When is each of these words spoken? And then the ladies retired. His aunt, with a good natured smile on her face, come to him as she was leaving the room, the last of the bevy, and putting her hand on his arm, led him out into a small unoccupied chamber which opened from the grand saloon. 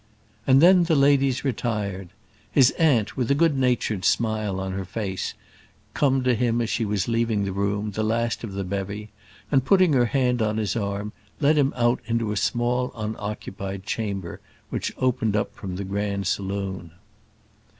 And 0.47 0.63
then 0.63 0.85
the 0.85 0.95
ladies 0.95 1.45
retired. 1.45 2.09
His 2.51 2.71
aunt, 2.79 3.15
with 3.15 3.29
a 3.29 3.35
good 3.35 3.55
natured 3.55 4.03
smile 4.03 4.59
on 4.59 4.71
her 4.71 4.83
face, 4.83 5.35
come 5.93 6.23
to 6.23 6.33
him 6.33 6.59
as 6.59 6.71
she 6.71 6.85
was 6.85 7.07
leaving 7.07 7.43
the 7.45 7.51
room, 7.51 7.91
the 7.91 8.01
last 8.01 8.43
of 8.43 8.53
the 8.53 8.63
bevy, 8.63 9.09
and 9.51 9.63
putting 9.63 9.93
her 9.93 10.07
hand 10.07 10.41
on 10.41 10.57
his 10.57 10.75
arm, 10.75 11.13
led 11.39 11.55
him 11.55 11.71
out 11.75 12.01
into 12.07 12.31
a 12.31 12.35
small 12.35 12.91
unoccupied 12.95 13.83
chamber 13.85 14.41
which 14.71 14.91
opened 14.97 15.37
from 15.53 15.75
the 15.75 15.83
grand 15.85 16.25
saloon. 16.25 16.93